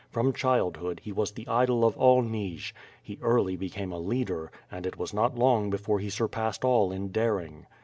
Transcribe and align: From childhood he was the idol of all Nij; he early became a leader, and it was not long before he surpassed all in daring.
From 0.09 0.33
childhood 0.33 1.01
he 1.03 1.11
was 1.11 1.29
the 1.31 1.47
idol 1.47 1.85
of 1.85 1.95
all 1.95 2.23
Nij; 2.23 2.73
he 3.03 3.19
early 3.21 3.55
became 3.55 3.91
a 3.91 3.99
leader, 3.99 4.51
and 4.71 4.87
it 4.87 4.97
was 4.97 5.13
not 5.13 5.37
long 5.37 5.69
before 5.69 5.99
he 5.99 6.09
surpassed 6.09 6.65
all 6.65 6.91
in 6.91 7.09
daring. 7.09 7.67